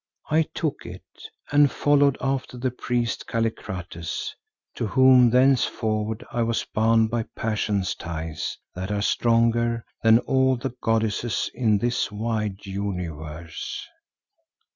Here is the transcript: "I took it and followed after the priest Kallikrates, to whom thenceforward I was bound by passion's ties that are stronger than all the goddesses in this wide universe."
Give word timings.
"I 0.31 0.47
took 0.55 0.83
it 0.83 1.29
and 1.51 1.69
followed 1.69 2.17
after 2.19 2.57
the 2.57 2.71
priest 2.71 3.27
Kallikrates, 3.27 4.33
to 4.73 4.87
whom 4.87 5.29
thenceforward 5.29 6.25
I 6.31 6.41
was 6.41 6.63
bound 6.65 7.11
by 7.11 7.21
passion's 7.35 7.93
ties 7.93 8.57
that 8.73 8.89
are 8.91 9.03
stronger 9.03 9.85
than 10.01 10.17
all 10.17 10.55
the 10.55 10.73
goddesses 10.81 11.51
in 11.53 11.77
this 11.77 12.11
wide 12.11 12.65
universe." 12.65 13.85